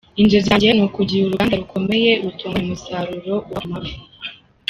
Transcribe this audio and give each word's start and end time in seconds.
Inzozi 0.21 0.45
zanjye 0.47 0.69
ni 0.73 0.83
ukugira 0.87 1.23
uruganda 1.25 1.59
rukomeye 1.61 2.09
rutunganya 2.23 2.67
umusaruro 2.67 3.33
uva 3.49 3.59
ku 3.63 3.67
mafi. 3.73 3.97